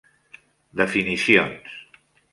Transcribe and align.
Definicions. 0.81 1.73